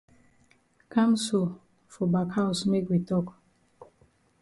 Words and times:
Kam 0.91 1.15
so 1.15 1.39
for 1.87 2.07
back 2.13 2.29
haus 2.37 2.59
make 2.71 2.89
we 2.89 2.97
tok. 3.09 3.27